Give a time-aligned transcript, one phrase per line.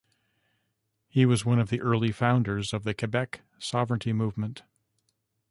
[1.09, 4.63] He was one of the early founders of the Quebec sovereignty movement.